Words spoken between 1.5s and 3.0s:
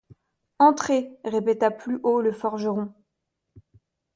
plus haut le forgeron.